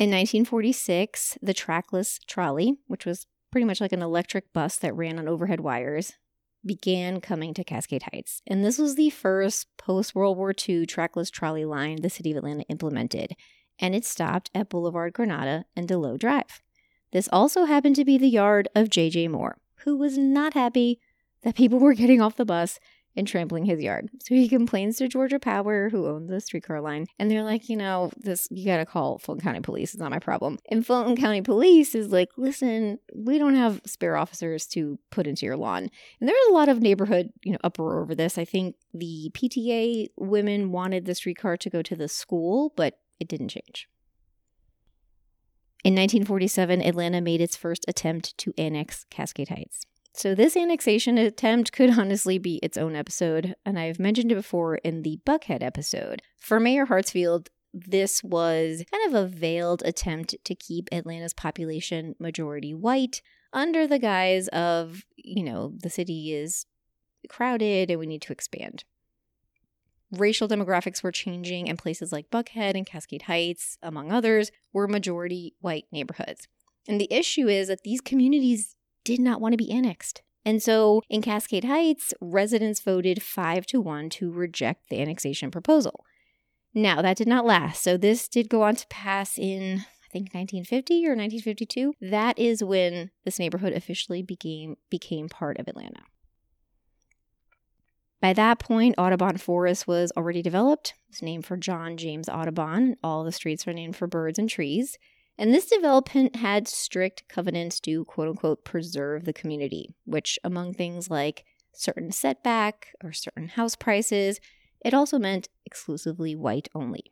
In 0.02 0.10
1946, 0.10 1.38
the 1.44 1.54
trackless 1.54 2.18
trolley, 2.26 2.80
which 2.88 3.06
was 3.06 3.28
pretty 3.52 3.66
much 3.66 3.80
like 3.80 3.92
an 3.92 4.02
electric 4.02 4.52
bus 4.52 4.78
that 4.78 4.96
ran 4.96 5.20
on 5.20 5.28
overhead 5.28 5.60
wires, 5.60 6.14
began 6.66 7.22
coming 7.22 7.54
to 7.54 7.64
Cascade 7.64 8.06
Heights. 8.12 8.42
And 8.48 8.66
this 8.66 8.80
was 8.80 8.96
the 8.96 9.12
first 9.12 9.68
post 9.78 10.16
World 10.16 10.38
War 10.38 10.56
II 10.68 10.88
trackless 10.88 11.30
trolley 11.30 11.66
line 11.66 12.02
the 12.02 12.10
city 12.10 12.32
of 12.32 12.38
Atlanta 12.38 12.64
implemented. 12.64 13.36
And 13.78 13.94
it 13.94 14.04
stopped 14.04 14.50
at 14.56 14.70
Boulevard 14.70 15.14
Granada 15.14 15.66
and 15.76 15.88
Delowe 15.88 16.18
Drive. 16.18 16.64
This 17.12 17.30
also 17.32 17.66
happened 17.66 17.96
to 17.98 18.04
be 18.04 18.18
the 18.18 18.28
yard 18.28 18.70
of 18.74 18.90
J.J. 18.90 19.28
Moore, 19.28 19.60
who 19.84 19.96
was 19.96 20.18
not 20.18 20.56
happy 20.56 21.00
that 21.44 21.54
people 21.54 21.78
were 21.80 21.94
getting 21.94 22.20
off 22.20 22.38
the 22.38 22.44
bus 22.44 22.80
and 23.16 23.28
trampling 23.28 23.66
his 23.66 23.82
yard. 23.82 24.10
So 24.24 24.36
he 24.36 24.48
complains 24.48 24.98
to 24.98 25.08
Georgia 25.08 25.40
Power, 25.40 25.90
who 25.90 26.08
owns 26.08 26.30
the 26.30 26.40
streetcar 26.40 26.82
line, 26.82 27.08
and 27.20 27.30
they're 27.30 27.44
like, 27.44 27.70
you 27.70 27.76
know, 27.76 28.12
this 28.18 28.48
you 28.52 28.66
gotta 28.66 28.86
call 28.86 29.20
Fulton 29.20 29.44
County 29.44 29.60
Police. 29.62 29.94
It's 29.94 30.00
not 30.00 30.12
my 30.12 30.20
problem. 30.20 30.58
And 30.70 30.86
Fulton 30.86 31.16
County 31.16 31.42
Police 31.42 31.94
is 31.96 32.12
like, 32.12 32.30
listen, 32.38 33.00
we 33.14 33.38
don't 33.38 33.56
have 33.56 33.82
spare 33.86 34.18
officers 34.18 34.66
to 34.68 35.00
put 35.10 35.28
into 35.28 35.46
your 35.46 35.58
lawn. 35.58 35.90
And 36.20 36.30
there 36.30 36.36
was 36.36 36.52
a 36.52 36.54
lot 36.54 36.70
of 36.70 36.82
neighborhood, 36.82 37.32
you 37.44 37.52
know, 37.52 37.60
uproar 37.64 38.02
over 38.02 38.16
this. 38.16 38.38
I 38.38 38.46
think 38.46 38.76
the 38.94 39.32
PTA 39.34 40.08
women 40.18 40.72
wanted 40.72 41.06
the 41.06 41.16
streetcar 41.16 41.58
to 41.58 41.70
go 41.70 41.82
to 41.82 41.96
the 41.96 42.08
school, 42.08 42.74
but 42.76 43.00
it 43.20 43.28
didn't 43.28 43.50
change. 43.50 43.88
In 45.84 45.94
1947, 45.96 46.82
Atlanta 46.82 47.22
made 47.22 47.42
its 47.42 47.56
first 47.56 47.86
attempt 47.88 48.38
to 48.38 48.54
annex 48.56 49.06
Cascade 49.10 49.50
Heights. 49.50 49.82
So, 50.14 50.36
this 50.36 50.58
annexation 50.58 51.18
attempt 51.18 51.72
could 51.72 51.98
honestly 51.98 52.38
be 52.38 52.58
its 52.58 52.78
own 52.78 52.96
episode, 52.96 53.56
and 53.66 53.80
I've 53.80 54.00
mentioned 54.00 54.32
it 54.32 54.36
before 54.36 54.76
in 54.76 55.04
the 55.04 55.20
Buckhead 55.26 55.64
episode. 55.64 56.22
For 56.40 56.60
Mayor 56.60 56.86
Hartsfield, 56.86 57.48
this 57.74 58.24
was 58.24 58.84
kind 58.92 59.08
of 59.08 59.14
a 59.14 59.28
veiled 59.28 59.82
attempt 59.86 60.36
to 60.44 60.56
keep 60.56 60.90
Atlanta's 60.92 61.34
population 61.34 62.16
majority 62.20 62.74
white 62.74 63.22
under 63.54 63.88
the 63.88 64.00
guise 64.00 64.48
of, 64.50 65.04
you 65.16 65.44
know, 65.44 65.74
the 65.82 65.90
city 65.90 66.34
is 66.34 66.66
crowded 67.30 67.90
and 67.90 68.00
we 68.00 68.08
need 68.08 68.22
to 68.24 68.34
expand. 68.34 68.84
Racial 70.12 70.48
demographics 70.50 71.02
were 71.02 71.12
changing, 71.12 71.70
and 71.70 71.80
places 71.80 72.12
like 72.12 72.30
Buckhead 72.30 72.76
and 72.76 72.86
Cascade 72.86 73.24
Heights, 73.24 73.78
among 73.82 74.12
others, 74.12 74.52
were 74.74 74.88
majority 74.88 75.54
white 75.62 75.86
neighborhoods. 75.90 76.50
And 76.86 77.00
the 77.00 77.12
issue 77.12 77.48
is 77.48 77.70
that 77.70 77.84
these 77.84 78.02
communities 78.02 78.76
did 79.04 79.20
not 79.20 79.42
want 79.42 79.54
to 79.54 79.58
be 79.58 79.72
annexed. 79.72 80.22
And 80.44 80.62
so 80.62 81.02
in 81.10 81.22
Cascade 81.22 81.66
Heights, 81.66 82.14
residents 82.20 82.82
voted 82.82 83.22
5 83.22 83.66
to 83.68 83.82
1 83.82 84.10
to 84.12 84.32
reject 84.32 84.90
the 84.90 85.00
annexation 85.00 85.52
proposal. 85.52 86.04
Now, 86.74 87.02
that 87.02 87.18
did 87.18 87.28
not 87.28 87.46
last. 87.46 87.84
So 87.84 87.98
this 87.98 88.28
did 88.28 88.50
go 88.50 88.64
on 88.64 88.76
to 88.76 88.88
pass 88.88 89.38
in 89.38 89.86
I 90.04 90.12
think 90.12 90.34
1950 90.34 91.06
or 91.06 91.16
1952. 91.16 91.94
That 92.02 92.38
is 92.38 92.62
when 92.62 93.12
this 93.24 93.40
neighborhood 93.40 93.72
officially 93.72 94.22
became 94.22 94.76
became 94.90 95.30
part 95.30 95.58
of 95.58 95.70
Atlanta. 95.70 96.02
By 98.20 98.34
that 98.34 98.60
point, 98.60 98.96
Audubon 98.98 99.38
Forest 99.38 99.88
was 99.88 100.12
already 100.18 100.42
developed. 100.42 100.96
It's 101.10 101.22
named 101.22 101.46
for 101.46 101.56
John 101.56 101.96
James 101.96 102.28
Audubon. 102.28 102.98
All 103.02 103.24
the 103.24 103.32
streets 103.32 103.66
are 103.68 103.74
named 103.74 103.96
for 103.96 104.06
birds 104.06 104.38
and 104.38 104.50
trees. 104.50 104.98
And 105.42 105.56
this 105.56 105.66
development 105.66 106.36
had 106.36 106.68
strict 106.68 107.28
covenants 107.28 107.80
to 107.80 108.06
quote 108.06 108.28
unquote 108.28 108.64
preserve 108.64 109.26
the 109.26 109.34
community, 109.34 109.90
which, 110.06 110.38
among 110.44 110.76
things 110.76 111.10
like 111.10 111.46
certain 111.74 112.12
setback 112.12 112.90
or 113.04 113.12
certain 113.12 113.48
house 113.48 113.76
prices, 113.76 114.40
it 114.86 114.94
also 114.94 115.18
meant 115.18 115.50
exclusively 115.66 116.36
white 116.36 116.70
only. 116.76 117.12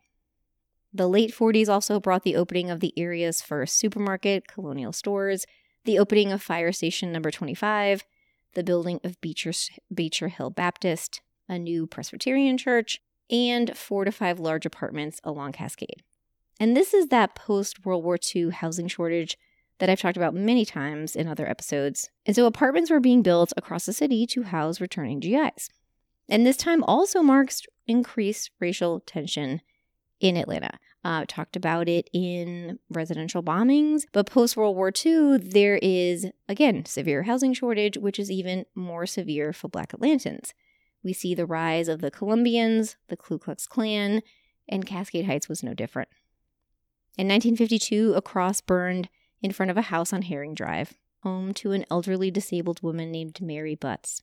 The 0.94 1.08
late 1.08 1.34
40s 1.34 1.68
also 1.68 1.98
brought 1.98 2.22
the 2.22 2.36
opening 2.36 2.70
of 2.70 2.78
the 2.78 2.94
area's 2.96 3.42
first 3.42 3.76
supermarket, 3.76 4.46
Colonial 4.46 4.92
Stores, 4.92 5.44
the 5.84 5.98
opening 5.98 6.30
of 6.30 6.40
Fire 6.40 6.70
Station 6.70 7.10
Number 7.10 7.32
25, 7.32 8.04
the 8.54 8.62
building 8.62 9.00
of 9.02 9.20
Beecher, 9.20 9.50
Beecher 9.92 10.28
Hill 10.28 10.50
Baptist, 10.50 11.20
a 11.48 11.58
new 11.58 11.84
Presbyterian 11.84 12.56
church, 12.56 13.00
and 13.28 13.76
four 13.76 14.04
to 14.04 14.12
five 14.12 14.38
large 14.38 14.64
apartments 14.64 15.20
along 15.24 15.50
Cascade. 15.50 16.04
And 16.60 16.76
this 16.76 16.92
is 16.92 17.08
that 17.08 17.34
post 17.34 17.86
World 17.86 18.04
War 18.04 18.18
II 18.34 18.50
housing 18.50 18.86
shortage 18.86 19.38
that 19.78 19.88
I've 19.88 20.00
talked 20.00 20.18
about 20.18 20.34
many 20.34 20.66
times 20.66 21.16
in 21.16 21.26
other 21.26 21.48
episodes. 21.48 22.10
And 22.26 22.36
so 22.36 22.44
apartments 22.44 22.90
were 22.90 23.00
being 23.00 23.22
built 23.22 23.54
across 23.56 23.86
the 23.86 23.94
city 23.94 24.26
to 24.26 24.42
house 24.42 24.78
returning 24.78 25.20
GIs. 25.20 25.70
And 26.28 26.46
this 26.46 26.58
time 26.58 26.84
also 26.84 27.22
marks 27.22 27.62
increased 27.86 28.50
racial 28.60 29.00
tension 29.00 29.62
in 30.20 30.36
Atlanta. 30.36 30.78
Uh, 31.02 31.24
talked 31.26 31.56
about 31.56 31.88
it 31.88 32.10
in 32.12 32.78
residential 32.90 33.42
bombings, 33.42 34.02
but 34.12 34.26
post 34.26 34.54
World 34.54 34.76
War 34.76 34.92
II, 34.94 35.38
there 35.38 35.78
is 35.80 36.26
again 36.46 36.84
severe 36.84 37.22
housing 37.22 37.54
shortage, 37.54 37.96
which 37.96 38.18
is 38.18 38.30
even 38.30 38.66
more 38.74 39.06
severe 39.06 39.54
for 39.54 39.68
Black 39.68 39.92
Atlantans. 39.92 40.52
We 41.02 41.14
see 41.14 41.34
the 41.34 41.46
rise 41.46 41.88
of 41.88 42.02
the 42.02 42.10
Columbians, 42.10 42.96
the 43.08 43.16
Ku 43.16 43.38
Klux 43.38 43.66
Klan, 43.66 44.20
and 44.68 44.84
Cascade 44.84 45.24
Heights 45.24 45.48
was 45.48 45.62
no 45.62 45.72
different. 45.72 46.10
In 47.18 47.26
1952, 47.28 48.14
a 48.14 48.22
cross 48.22 48.60
burned 48.60 49.08
in 49.42 49.52
front 49.52 49.70
of 49.70 49.76
a 49.76 49.82
house 49.82 50.12
on 50.12 50.22
Herring 50.22 50.54
Drive, 50.54 50.94
home 51.22 51.52
to 51.54 51.72
an 51.72 51.84
elderly 51.90 52.30
disabled 52.30 52.82
woman 52.82 53.10
named 53.10 53.40
Mary 53.40 53.74
Butts. 53.74 54.22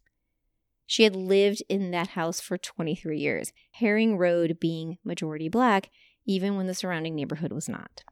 She 0.86 1.03
had 1.03 1.15
lived 1.15 1.62
in 1.67 1.91
that 1.91 2.10
house 2.10 2.39
for 2.39 2.58
23 2.58 3.20
years, 3.20 3.51
Herring 3.72 4.17
Road 4.17 4.58
being 4.60 4.98
majority 5.03 5.50
black, 5.50 5.89
even 6.25 6.56
when 6.56 6.67
the 6.67 6.74
surrounding 6.74 7.13
neighborhood 7.13 7.51
was 7.51 7.67
not. 7.67 8.03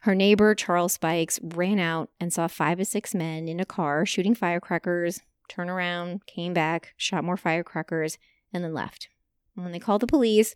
Her 0.00 0.14
neighbor, 0.14 0.54
Charles 0.54 0.92
Spikes, 0.92 1.40
ran 1.42 1.78
out 1.78 2.10
and 2.20 2.32
saw 2.32 2.46
five 2.46 2.78
to 2.78 2.84
six 2.84 3.14
men 3.14 3.48
in 3.48 3.60
a 3.60 3.64
car 3.64 4.06
shooting 4.06 4.34
firecrackers, 4.34 5.20
turned 5.48 5.70
around, 5.70 6.26
came 6.26 6.54
back, 6.54 6.92
shot 6.96 7.24
more 7.24 7.36
firecrackers, 7.36 8.18
and 8.52 8.62
then 8.62 8.74
left. 8.74 9.08
When 9.54 9.72
they 9.72 9.80
called 9.80 10.02
the 10.02 10.06
police, 10.06 10.54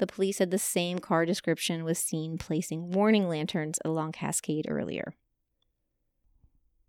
the 0.00 0.06
police 0.06 0.38
said 0.38 0.50
the 0.50 0.58
same 0.58 0.98
car 0.98 1.24
description 1.24 1.84
was 1.84 1.98
seen 1.98 2.38
placing 2.38 2.90
warning 2.90 3.28
lanterns 3.28 3.78
along 3.84 4.12
Cascade 4.12 4.66
earlier. 4.68 5.14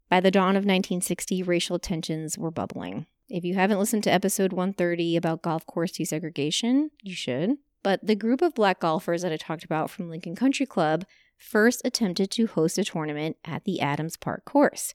By 0.10 0.20
the 0.20 0.32
dawn 0.32 0.56
of 0.56 0.65
1960, 0.65 1.44
racial 1.44 1.77
tensions 1.77 2.38
were 2.38 2.51
bubbling. 2.51 3.06
If 3.30 3.44
you 3.44 3.53
haven't 3.53 3.80
listened 3.80 4.03
to 4.06 4.13
episode 4.13 4.51
130 4.51 5.15
about 5.15 5.41
golf 5.41 5.65
course 5.65 5.91
desegregation, 5.91 6.89
you 7.01 7.13
should. 7.13 7.58
But 7.84 8.06
the 8.06 8.15
group 8.15 8.41
of 8.41 8.56
black 8.56 8.80
golfers 8.80 9.22
that 9.22 9.32
I 9.32 9.38
talked 9.38 9.63
about 9.63 9.89
from 9.89 10.10
Lincoln 10.10 10.36
Country 10.36 10.65
Club 10.65 11.06
first 11.38 11.82
attempted 11.84 12.32
to 12.32 12.48
host 12.48 12.77
a 12.77 12.84
tournament 12.84 13.38
at 13.44 13.65
the 13.65 13.82
Adams 13.82 14.15
Park 14.15 14.46
course, 14.46 14.94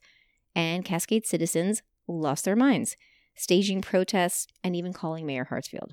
and 0.55 0.85
Cascade 0.85 1.25
citizens 1.25 1.81
lost 2.07 2.45
their 2.45 2.55
minds, 2.55 2.95
staging 3.35 3.81
protests 3.81 4.47
and 4.63 4.75
even 4.75 4.93
calling 4.93 5.25
Mayor 5.25 5.49
Hartsfield. 5.51 5.91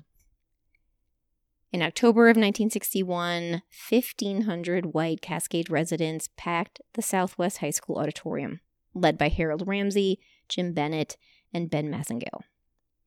In 1.75 1.81
October 1.81 2.29
of 2.29 2.37
1961, 2.37 3.61
1,500 3.89 4.93
white 4.93 5.21
Cascade 5.21 5.69
residents 5.69 6.29
packed 6.37 6.79
the 6.93 7.01
Southwest 7.01 7.57
High 7.57 7.71
School 7.71 7.97
auditorium, 7.97 8.61
led 8.93 9.17
by 9.17 9.27
Harold 9.27 9.67
Ramsey, 9.67 10.21
Jim 10.47 10.71
Bennett, 10.71 11.17
and 11.53 11.69
Ben 11.69 11.91
Massengale. 11.91 12.43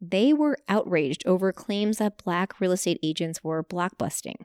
They 0.02 0.34
were 0.34 0.58
outraged 0.68 1.26
over 1.26 1.50
claims 1.50 1.96
that 1.96 2.22
black 2.22 2.60
real 2.60 2.72
estate 2.72 2.98
agents 3.02 3.42
were 3.42 3.64
blockbusting. 3.64 4.36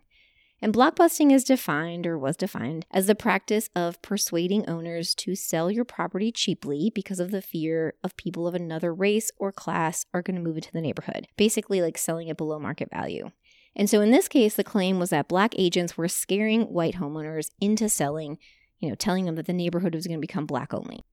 And 0.61 0.73
blockbusting 0.73 1.33
is 1.33 1.43
defined 1.43 2.07
or 2.07 2.17
was 2.17 2.37
defined 2.37 2.85
as 2.91 3.07
the 3.07 3.15
practice 3.15 3.69
of 3.75 4.01
persuading 4.01 4.69
owners 4.69 5.13
to 5.15 5.35
sell 5.35 5.69
your 5.69 5.83
property 5.83 6.31
cheaply 6.31 6.89
because 6.95 7.19
of 7.19 7.31
the 7.31 7.41
fear 7.41 7.95
of 8.01 8.15
people 8.15 8.47
of 8.47 8.55
another 8.55 8.93
race 8.93 9.31
or 9.37 9.51
class 9.51 10.05
are 10.13 10.21
going 10.21 10.37
to 10.37 10.41
move 10.41 10.55
into 10.55 10.71
the 10.71 10.79
neighborhood. 10.79 11.27
Basically, 11.35 11.81
like 11.81 11.97
selling 11.97 12.29
it 12.29 12.37
below 12.37 12.57
market 12.57 12.89
value. 12.89 13.31
And 13.75 13.89
so 13.89 14.01
in 14.01 14.11
this 14.11 14.27
case, 14.27 14.55
the 14.55 14.63
claim 14.63 14.99
was 14.99 15.09
that 15.09 15.27
black 15.27 15.53
agents 15.57 15.97
were 15.97 16.07
scaring 16.07 16.63
white 16.63 16.95
homeowners 16.95 17.49
into 17.59 17.89
selling, 17.89 18.37
you 18.79 18.89
know, 18.89 18.95
telling 18.95 19.25
them 19.25 19.35
that 19.35 19.47
the 19.47 19.53
neighborhood 19.53 19.95
was 19.95 20.05
going 20.05 20.19
to 20.19 20.27
become 20.27 20.45
black 20.45 20.73
only. 20.73 21.03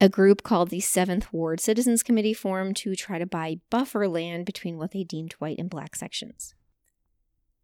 A 0.00 0.08
group 0.08 0.42
called 0.42 0.70
the 0.70 0.80
Seventh 0.80 1.32
Ward 1.32 1.60
Citizens 1.60 2.02
Committee 2.02 2.32
formed 2.32 2.74
to 2.76 2.96
try 2.96 3.18
to 3.18 3.26
buy 3.26 3.60
buffer 3.68 4.08
land 4.08 4.46
between 4.46 4.78
what 4.78 4.92
they 4.92 5.04
deemed 5.04 5.34
white 5.34 5.58
and 5.58 5.68
black 5.68 5.94
sections. 5.94 6.54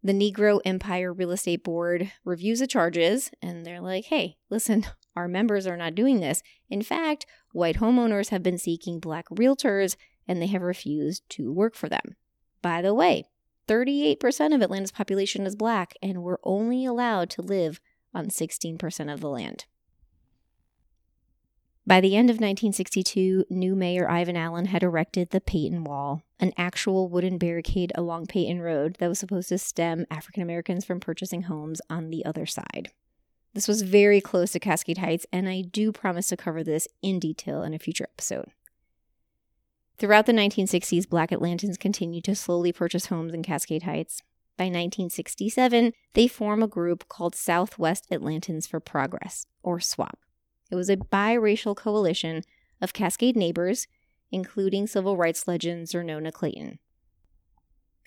The 0.03 0.13
Negro 0.13 0.61
Empire 0.63 1.11
Real 1.11 1.31
Estate 1.31 1.63
Board 1.63 2.11
reviews 2.23 2.59
the 2.59 2.67
charges 2.67 3.31
and 3.41 3.65
they're 3.65 3.81
like, 3.81 4.05
hey, 4.05 4.37
listen, 4.49 4.85
our 5.15 5.27
members 5.27 5.65
are 5.65 5.75
not 5.75 5.95
doing 5.95 6.19
this. 6.19 6.43
In 6.69 6.83
fact, 6.83 7.25
white 7.51 7.77
homeowners 7.77 8.29
have 8.29 8.43
been 8.43 8.59
seeking 8.59 8.99
black 8.99 9.27
realtors 9.29 9.95
and 10.27 10.39
they 10.39 10.47
have 10.47 10.61
refused 10.61 11.23
to 11.29 11.51
work 11.51 11.73
for 11.73 11.89
them. 11.89 12.15
By 12.61 12.83
the 12.83 12.93
way, 12.93 13.25
38% 13.67 14.55
of 14.55 14.61
Atlanta's 14.61 14.91
population 14.91 15.45
is 15.45 15.55
black, 15.55 15.93
and 16.01 16.23
we're 16.23 16.39
only 16.43 16.85
allowed 16.85 17.29
to 17.31 17.41
live 17.41 17.79
on 18.13 18.27
16% 18.27 19.13
of 19.13 19.19
the 19.19 19.29
land. 19.29 19.65
By 21.85 22.01
the 22.01 22.17
end 22.17 22.29
of 22.29 22.35
1962, 22.35 23.45
new 23.49 23.73
Mayor 23.73 24.09
Ivan 24.09 24.35
Allen 24.35 24.65
had 24.65 24.83
erected 24.83 25.29
the 25.29 25.39
Peyton 25.39 25.85
Wall, 25.85 26.21
an 26.37 26.51
actual 26.57 27.07
wooden 27.07 27.37
barricade 27.37 27.93
along 27.95 28.27
Peyton 28.27 28.61
Road 28.61 28.97
that 28.99 29.07
was 29.07 29.19
supposed 29.19 29.47
to 29.49 29.57
stem 29.57 30.05
African 30.11 30.43
Americans 30.43 30.83
from 30.83 30.99
purchasing 30.99 31.43
homes 31.43 31.79
on 31.89 32.09
the 32.09 32.25
other 32.25 32.45
side. 32.45 32.91
This 33.53 33.69
was 33.69 33.83
very 33.83 34.19
close 34.19 34.51
to 34.51 34.59
Cascade 34.59 34.97
Heights, 34.97 35.25
and 35.31 35.47
I 35.47 35.61
do 35.61 35.93
promise 35.93 36.27
to 36.27 36.37
cover 36.37 36.61
this 36.61 36.89
in 37.01 37.19
detail 37.19 37.63
in 37.63 37.73
a 37.73 37.79
future 37.79 38.07
episode. 38.13 38.51
Throughout 39.99 40.27
the 40.27 40.33
1960s, 40.33 41.09
Black 41.09 41.31
Atlantans 41.31 41.79
continued 41.79 42.23
to 42.25 42.35
slowly 42.35 42.71
purchase 42.71 43.07
homes 43.07 43.33
in 43.33 43.41
Cascade 43.41 43.83
Heights. 43.83 44.21
By 44.55 44.65
1967, 44.65 45.91
they 46.13 46.27
form 46.27 46.61
a 46.61 46.67
group 46.67 47.07
called 47.07 47.33
Southwest 47.33 48.07
Atlantans 48.11 48.67
for 48.67 48.79
Progress, 48.79 49.47
or 49.63 49.79
SWAP. 49.79 50.19
It 50.69 50.75
was 50.75 50.89
a 50.89 50.97
biracial 50.97 51.75
coalition 51.75 52.43
of 52.79 52.93
Cascade 52.93 53.35
neighbors, 53.35 53.87
including 54.31 54.85
civil 54.85 55.17
rights 55.17 55.47
legend 55.47 55.87
Xernona 55.87 56.31
Clayton. 56.31 56.77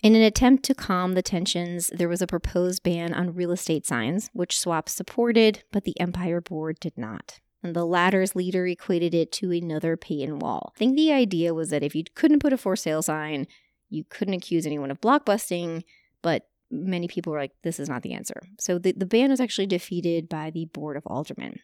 In 0.01 0.15
an 0.15 0.21
attempt 0.21 0.63
to 0.65 0.75
calm 0.75 1.13
the 1.13 1.21
tensions, 1.21 1.91
there 1.93 2.09
was 2.09 2.21
a 2.21 2.27
proposed 2.27 2.83
ban 2.83 3.13
on 3.13 3.35
real 3.35 3.51
estate 3.51 3.85
signs, 3.85 4.29
which 4.31 4.57
SWAP 4.57 4.87
supported, 4.87 5.63
but 5.71 5.83
the 5.83 5.99
Empire 5.99 6.39
Board 6.39 6.79
did 6.79 6.97
not 6.97 7.39
and 7.63 7.75
the 7.75 7.85
latter's 7.85 8.35
leader 8.35 8.65
equated 8.65 9.13
it 9.13 9.31
to 9.33 9.51
another 9.51 9.95
Peyton 9.97 10.39
wall. 10.39 10.73
I 10.75 10.79
think 10.79 10.95
the 10.95 11.11
idea 11.11 11.53
was 11.53 11.69
that 11.69 11.83
if 11.83 11.95
you 11.95 12.03
couldn't 12.15 12.39
put 12.39 12.53
a 12.53 12.57
for 12.57 12.75
sale 12.75 13.01
sign, 13.01 13.47
you 13.89 14.03
couldn't 14.09 14.33
accuse 14.33 14.65
anyone 14.65 14.91
of 14.91 15.01
blockbusting, 15.01 15.83
but 16.21 16.47
many 16.71 17.07
people 17.07 17.33
were 17.33 17.39
like, 17.39 17.51
this 17.63 17.79
is 17.79 17.89
not 17.89 18.01
the 18.01 18.13
answer. 18.13 18.41
So 18.59 18.79
the, 18.79 18.93
the 18.93 19.05
ban 19.05 19.29
was 19.29 19.41
actually 19.41 19.67
defeated 19.67 20.29
by 20.29 20.49
the 20.49 20.65
Board 20.65 20.97
of 20.97 21.03
Aldermen. 21.05 21.59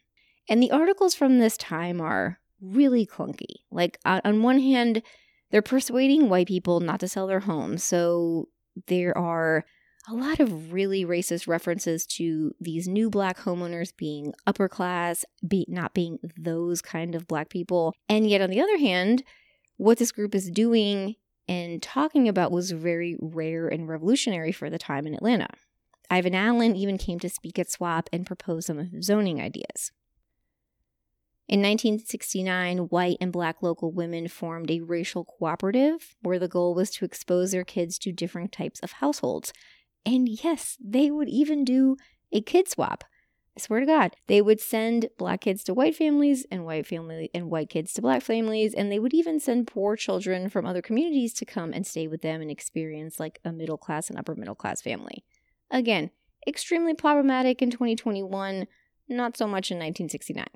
And 0.48 0.62
the 0.62 0.70
articles 0.70 1.14
from 1.14 1.38
this 1.38 1.56
time 1.56 2.00
are 2.00 2.38
really 2.60 3.06
clunky. 3.06 3.62
Like, 3.70 3.98
on, 4.04 4.20
on 4.24 4.42
one 4.42 4.58
hand, 4.58 5.02
they're 5.50 5.62
persuading 5.62 6.28
white 6.28 6.48
people 6.48 6.80
not 6.80 7.00
to 7.00 7.08
sell 7.08 7.26
their 7.26 7.40
homes. 7.40 7.82
So 7.82 8.48
there 8.86 9.16
are 9.16 9.64
a 10.08 10.14
lot 10.14 10.40
of 10.40 10.72
really 10.72 11.04
racist 11.04 11.46
references 11.46 12.06
to 12.06 12.54
these 12.60 12.88
new 12.88 13.10
black 13.10 13.38
homeowners 13.38 13.94
being 13.96 14.32
upper 14.46 14.68
class, 14.68 15.24
be, 15.46 15.66
not 15.68 15.92
being 15.92 16.18
those 16.36 16.80
kind 16.80 17.14
of 17.14 17.26
black 17.26 17.50
people. 17.50 17.94
And 18.08 18.28
yet, 18.28 18.40
on 18.40 18.50
the 18.50 18.60
other 18.60 18.78
hand, 18.78 19.22
what 19.76 19.98
this 19.98 20.12
group 20.12 20.34
is 20.34 20.50
doing 20.50 21.16
and 21.46 21.82
talking 21.82 22.28
about 22.28 22.52
was 22.52 22.70
very 22.70 23.16
rare 23.20 23.68
and 23.68 23.88
revolutionary 23.88 24.52
for 24.52 24.70
the 24.70 24.78
time 24.78 25.06
in 25.06 25.14
Atlanta. 25.14 25.48
Ivan 26.10 26.34
Allen 26.34 26.74
even 26.74 26.96
came 26.96 27.18
to 27.20 27.28
speak 27.28 27.58
at 27.58 27.70
SWAP 27.70 28.08
and 28.12 28.26
propose 28.26 28.66
some 28.66 28.78
of 28.78 28.90
his 28.90 29.06
zoning 29.06 29.40
ideas. 29.40 29.92
In 31.48 31.60
1969, 31.60 32.78
white 32.88 33.16
and 33.22 33.32
black 33.32 33.62
local 33.62 33.90
women 33.90 34.28
formed 34.28 34.70
a 34.70 34.80
racial 34.80 35.24
cooperative 35.24 36.14
where 36.20 36.38
the 36.38 36.48
goal 36.48 36.74
was 36.74 36.90
to 36.90 37.06
expose 37.06 37.52
their 37.52 37.64
kids 37.64 37.98
to 38.00 38.12
different 38.12 38.52
types 38.52 38.80
of 38.80 38.92
households 38.92 39.52
and 40.04 40.28
yes, 40.28 40.76
they 40.82 41.10
would 41.10 41.28
even 41.28 41.64
do 41.64 41.96
a 42.32 42.40
kid 42.40 42.68
swap. 42.68 43.04
I 43.56 43.60
swear 43.60 43.80
to 43.80 43.86
God, 43.86 44.14
they 44.28 44.40
would 44.40 44.60
send 44.60 45.08
black 45.18 45.40
kids 45.40 45.64
to 45.64 45.74
white 45.74 45.96
families 45.96 46.46
and 46.50 46.64
white 46.64 46.86
family 46.86 47.28
and 47.34 47.50
white 47.50 47.70
kids 47.70 47.92
to 47.94 48.02
black 48.02 48.22
families, 48.22 48.72
and 48.72 48.90
they 48.90 49.00
would 49.00 49.12
even 49.12 49.40
send 49.40 49.66
poor 49.66 49.96
children 49.96 50.48
from 50.48 50.64
other 50.64 50.80
communities 50.80 51.34
to 51.34 51.44
come 51.44 51.72
and 51.72 51.84
stay 51.84 52.06
with 52.06 52.22
them 52.22 52.40
and 52.40 52.50
experience 52.50 53.18
like 53.18 53.40
a 53.44 53.52
middle 53.52 53.76
class 53.76 54.10
and 54.10 54.18
upper 54.18 54.36
middle 54.36 54.54
class 54.54 54.80
family. 54.80 55.24
Again, 55.70 56.10
extremely 56.46 56.94
problematic 56.94 57.60
in 57.60 57.70
2021, 57.70 58.68
not 59.08 59.36
so 59.36 59.46
much 59.46 59.70
in 59.72 59.78
1969. 59.78 60.46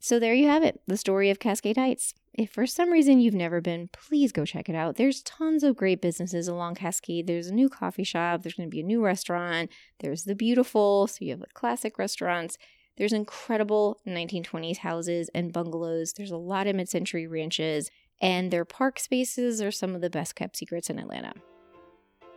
So 0.00 0.18
there 0.18 0.34
you 0.34 0.48
have 0.48 0.64
it, 0.64 0.80
the 0.88 0.96
story 0.96 1.30
of 1.30 1.38
Cascade 1.38 1.76
Heights. 1.76 2.12
If 2.34 2.50
for 2.50 2.66
some 2.66 2.90
reason 2.90 3.20
you've 3.20 3.34
never 3.34 3.60
been, 3.60 3.88
please 3.92 4.32
go 4.32 4.46
check 4.46 4.70
it 4.70 4.74
out. 4.74 4.96
There's 4.96 5.22
tons 5.22 5.62
of 5.62 5.76
great 5.76 6.00
businesses 6.00 6.48
along 6.48 6.76
Cascade. 6.76 7.26
There's 7.26 7.48
a 7.48 7.54
new 7.54 7.68
coffee 7.68 8.04
shop, 8.04 8.42
there's 8.42 8.54
going 8.54 8.70
to 8.70 8.74
be 8.74 8.80
a 8.80 8.84
new 8.84 9.04
restaurant, 9.04 9.70
there's 10.00 10.24
the 10.24 10.34
beautiful, 10.34 11.06
so 11.06 11.18
you 11.20 11.30
have 11.32 11.40
the 11.40 11.46
classic 11.52 11.98
restaurants. 11.98 12.56
There's 12.96 13.12
incredible 13.12 14.00
1920s 14.06 14.78
houses 14.78 15.30
and 15.34 15.52
bungalows. 15.52 16.14
There's 16.14 16.30
a 16.30 16.36
lot 16.36 16.66
of 16.66 16.76
mid 16.76 16.88
century 16.88 17.26
ranches, 17.26 17.90
and 18.20 18.50
their 18.50 18.64
park 18.64 18.98
spaces 18.98 19.60
are 19.60 19.70
some 19.70 19.94
of 19.94 20.00
the 20.00 20.10
best 20.10 20.34
kept 20.34 20.56
secrets 20.56 20.88
in 20.88 20.98
Atlanta. 20.98 21.32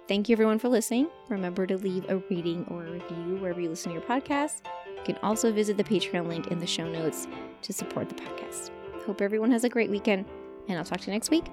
Thank 0.07 0.29
you 0.29 0.33
everyone 0.33 0.59
for 0.59 0.69
listening. 0.69 1.07
Remember 1.29 1.65
to 1.65 1.77
leave 1.77 2.05
a 2.09 2.17
rating 2.29 2.65
or 2.69 2.85
a 2.85 2.91
review 2.91 3.37
wherever 3.37 3.59
you 3.59 3.69
listen 3.69 3.91
to 3.91 3.99
your 3.99 4.07
podcast. 4.07 4.61
You 4.97 5.03
can 5.03 5.17
also 5.23 5.51
visit 5.51 5.77
the 5.77 5.83
Patreon 5.83 6.27
link 6.27 6.47
in 6.47 6.59
the 6.59 6.67
show 6.67 6.87
notes 6.87 7.27
to 7.63 7.73
support 7.73 8.09
the 8.09 8.15
podcast. 8.15 8.71
Hope 9.05 9.21
everyone 9.21 9.51
has 9.51 9.63
a 9.63 9.69
great 9.69 9.89
weekend, 9.89 10.25
and 10.67 10.77
I'll 10.77 10.85
talk 10.85 10.99
to 11.01 11.07
you 11.07 11.13
next 11.13 11.29
week. 11.29 11.45